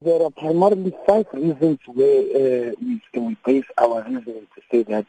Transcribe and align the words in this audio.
There 0.00 0.22
are 0.22 0.30
primarily 0.30 0.94
five 1.04 1.26
reasons 1.32 1.80
where 1.86 2.20
uh, 2.20 2.72
we, 2.80 3.02
we 3.14 3.36
base 3.44 3.64
our 3.76 4.04
reasoning 4.04 4.46
to 4.54 4.62
say 4.70 4.84
that 4.84 5.06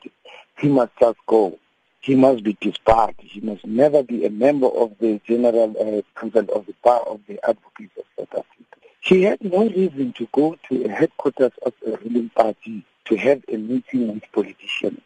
he 0.58 0.68
must 0.68 0.94
just 1.00 1.20
go. 1.28 1.60
He 2.02 2.16
must 2.16 2.44
be 2.44 2.58
disbarred. 2.60 3.14
He 3.20 3.40
must 3.40 3.68
never 3.68 4.02
be 4.02 4.26
a 4.26 4.32
member 4.32 4.66
of 4.66 4.98
the 5.00 5.22
General 5.28 5.76
uh, 5.80 6.20
Council 6.20 6.48
of 6.56 6.66
the 6.66 6.74
Bar 6.84 7.02
of 7.02 7.20
the 7.28 7.40
Advocates 7.48 7.96
of 8.00 8.06
South 8.18 8.30
Africa. 8.32 8.80
He 9.02 9.22
had 9.22 9.44
no 9.44 9.70
reason 9.70 10.14
to 10.14 10.28
go 10.32 10.58
to 10.70 10.86
a 10.86 10.90
headquarters 10.90 11.52
of 11.64 11.74
a 11.86 11.92
ruling 11.98 12.30
party 12.30 12.84
to 13.06 13.16
have 13.16 13.44
a 13.48 13.58
meeting 13.58 14.12
with 14.12 14.24
politicians. 14.32 15.02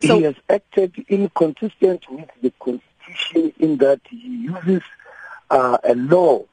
So, 0.00 0.18
he 0.18 0.22
has 0.24 0.36
acted 0.48 1.04
inconsistent 1.08 2.08
with 2.08 2.28
the 2.40 2.52
Constitution 2.60 3.52
in 3.58 3.78
that 3.78 4.00
he 4.08 4.44
uses 4.44 4.82
uh, 5.50 5.78
a 5.82 5.96
law 5.96 6.44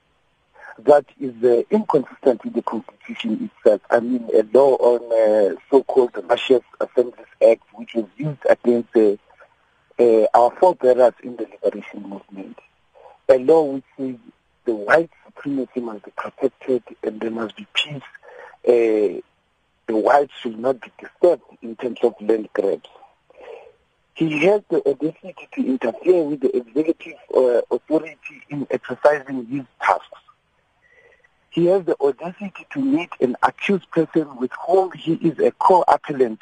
that 0.79 1.05
is 1.19 1.33
uh, 1.43 1.63
inconsistent 1.69 2.43
with 2.43 2.53
the 2.53 2.61
Constitution 2.61 3.49
itself. 3.49 3.81
I 3.89 3.99
mean, 3.99 4.29
a 4.33 4.43
law 4.57 4.75
on 4.75 5.01
uh, 5.11 5.55
so-called 5.69 6.11
Riotous 6.15 6.63
Assemblies 6.79 7.27
Act, 7.47 7.61
which 7.73 7.93
was 7.93 8.05
used 8.17 8.39
against 8.49 8.95
uh, 8.95 9.17
uh, 9.99 10.25
our 10.33 10.51
forebearers 10.59 11.13
in 11.23 11.35
the 11.35 11.47
liberation 11.63 12.01
movement. 12.03 12.59
A 13.29 13.37
law 13.37 13.63
which 13.63 13.83
says 13.97 14.15
the 14.65 14.75
white 14.75 15.11
supremacy 15.25 15.79
must 15.79 16.05
be 16.05 16.11
protected 16.11 16.83
and 17.03 17.21
there 17.21 17.31
must 17.31 17.55
be 17.55 17.67
peace. 17.73 18.01
Uh, 18.67 19.21
the 19.85 19.97
whites 19.97 20.33
should 20.41 20.57
not 20.57 20.79
be 20.81 20.91
disturbed 20.99 21.43
in 21.61 21.75
terms 21.75 21.99
of 22.03 22.15
land 22.21 22.49
grabs. 22.53 22.89
He 24.15 24.45
has 24.45 24.61
the 24.69 24.87
audacity 24.87 25.47
to 25.53 25.65
interfere 25.65 26.23
with 26.23 26.41
the 26.41 26.55
executive 26.55 27.17
uh, 27.35 27.61
authority 27.71 28.43
in 28.49 28.67
exercising 28.69 29.45
his 29.47 29.63
tasks 29.81 30.22
he 31.53 31.67
has 31.67 31.85
the 31.85 31.95
audacity 32.01 32.65
to 32.71 32.79
meet 32.81 33.11
an 33.21 33.37
accused 33.43 33.89
person 33.91 34.37
with 34.37 34.49
whom 34.65 34.91
he 34.91 35.13
is 35.13 35.37
a 35.37 35.51
co-appellant 35.51 36.39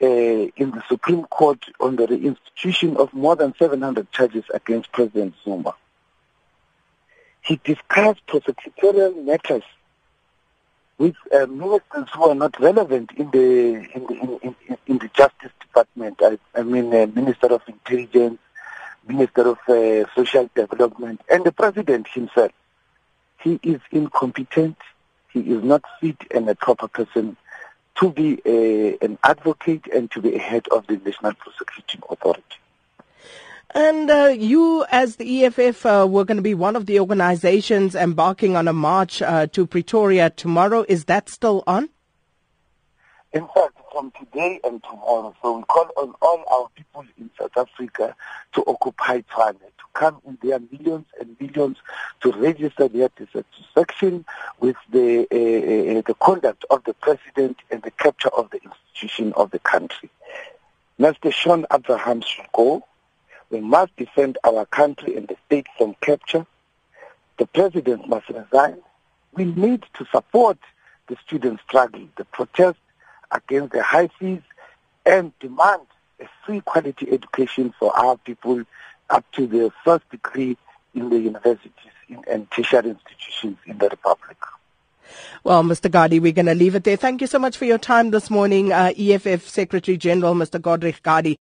uh, 0.00 0.06
in 0.06 0.70
the 0.70 0.82
Supreme 0.88 1.24
Court 1.24 1.62
on 1.78 1.96
the 1.96 2.06
institution 2.06 2.96
of 2.96 3.12
more 3.12 3.36
than 3.36 3.54
700 3.58 4.10
charges 4.10 4.44
against 4.54 4.90
President 4.90 5.34
Zuma. 5.44 5.74
He 7.42 7.60
discussed 7.62 8.26
prosecutorial 8.26 9.22
matters 9.22 9.64
with 10.96 11.16
uh, 11.30 11.44
ministers 11.46 12.08
who 12.14 12.30
are 12.30 12.34
not 12.34 12.58
relevant 12.58 13.10
in 13.18 13.30
the 13.30 13.86
in 13.94 14.06
the 14.06 14.14
in, 14.14 14.56
in, 14.66 14.78
in 14.86 14.98
the 14.98 15.10
Justice 15.12 15.52
Department. 15.60 16.16
I, 16.22 16.38
I 16.54 16.62
mean, 16.62 16.86
uh, 16.94 17.06
Minister 17.06 17.48
of 17.48 17.60
Intelligence, 17.68 18.38
Minister 19.06 19.48
of 19.48 19.58
uh, 19.68 20.08
Social 20.14 20.48
Development, 20.54 21.20
and 21.30 21.44
the 21.44 21.52
President 21.52 22.08
himself. 22.08 22.52
He 23.40 23.60
is 23.62 23.80
incompetent. 23.90 24.76
He 25.32 25.40
is 25.40 25.62
not 25.62 25.82
fit 26.00 26.16
and 26.30 26.48
a 26.48 26.54
proper 26.54 26.88
person 26.88 27.36
to 28.00 28.10
be 28.10 28.40
a, 28.44 28.96
an 29.04 29.18
advocate 29.24 29.86
and 29.94 30.10
to 30.12 30.20
be 30.20 30.34
a 30.34 30.38
head 30.38 30.66
of 30.68 30.86
the 30.86 30.96
National 30.96 31.34
Prosecuting 31.34 32.02
Authority. 32.08 32.42
And 33.74 34.10
uh, 34.10 34.34
you, 34.36 34.86
as 34.90 35.16
the 35.16 35.44
EFF, 35.44 35.84
uh, 35.84 36.06
were 36.08 36.24
going 36.24 36.36
to 36.36 36.42
be 36.42 36.54
one 36.54 36.74
of 36.74 36.86
the 36.86 37.00
organizations 37.00 37.94
embarking 37.94 38.56
on 38.56 38.66
a 38.66 38.72
march 38.72 39.20
uh, 39.20 39.46
to 39.48 39.66
Pretoria 39.66 40.30
tomorrow. 40.30 40.84
Is 40.88 41.04
that 41.04 41.28
still 41.28 41.64
on? 41.66 41.90
In 43.32 43.46
fact, 43.54 43.67
from 43.98 44.12
today 44.12 44.60
and 44.62 44.80
tomorrow. 44.84 45.34
So 45.42 45.58
we 45.58 45.64
call 45.64 45.90
on 45.96 46.14
all 46.22 46.44
our 46.52 46.68
people 46.76 47.04
in 47.18 47.30
South 47.36 47.56
Africa 47.56 48.14
to 48.52 48.64
occupy 48.64 49.22
Tshwane, 49.22 49.58
to 49.58 49.84
come 49.92 50.20
in 50.24 50.38
their 50.40 50.60
millions 50.70 51.06
and 51.18 51.36
millions 51.40 51.78
to 52.20 52.30
register 52.30 52.86
their 52.86 53.08
dissatisfaction 53.16 54.24
with 54.60 54.76
the 54.92 55.26
uh, 55.32 55.98
uh, 55.98 56.02
the 56.06 56.14
conduct 56.20 56.64
of 56.70 56.84
the 56.84 56.94
president 56.94 57.56
and 57.72 57.82
the 57.82 57.90
capture 57.90 58.28
of 58.28 58.48
the 58.50 58.60
institution 58.62 59.32
of 59.32 59.50
the 59.50 59.58
country. 59.58 60.10
Mr. 61.00 61.32
Shaun 61.32 61.66
Abraham 61.72 62.20
should 62.20 62.46
go. 62.52 62.84
We 63.50 63.58
must 63.60 63.96
defend 63.96 64.38
our 64.44 64.64
country 64.66 65.16
and 65.16 65.26
the 65.26 65.36
state 65.46 65.66
from 65.76 65.96
capture. 66.00 66.46
The 67.38 67.46
president 67.46 68.08
must 68.08 68.28
resign. 68.28 68.78
We 69.32 69.44
need 69.44 69.84
to 69.94 70.06
support 70.12 70.58
the 71.08 71.16
student 71.26 71.58
struggle, 71.66 72.06
the 72.16 72.26
protest 72.26 72.78
against 73.30 73.72
the 73.72 73.82
high 73.82 74.08
fees 74.18 74.42
and 75.04 75.32
demand 75.40 75.82
a 76.20 76.28
free 76.44 76.60
quality 76.60 77.10
education 77.10 77.72
for 77.78 77.96
our 77.96 78.16
people 78.18 78.62
up 79.10 79.24
to 79.32 79.46
the 79.46 79.70
first 79.84 80.08
degree 80.10 80.56
in 80.94 81.10
the 81.10 81.18
universities 81.18 81.72
and 82.26 82.50
tertiary 82.50 82.90
institutions 82.90 83.56
in 83.66 83.78
the 83.78 83.88
Republic. 83.88 84.36
Well, 85.44 85.62
Mr. 85.62 85.90
Gardee, 85.90 86.20
we're 86.20 86.32
going 86.32 86.46
to 86.46 86.54
leave 86.54 86.74
it 86.74 86.84
there. 86.84 86.96
Thank 86.96 87.20
you 87.20 87.26
so 87.26 87.38
much 87.38 87.56
for 87.56 87.64
your 87.64 87.78
time 87.78 88.10
this 88.10 88.30
morning, 88.30 88.72
uh, 88.72 88.92
EFF 88.98 89.48
Secretary 89.48 89.96
General, 89.96 90.34
Mr. 90.34 90.60
Godrich 90.60 91.02
Gardee. 91.02 91.36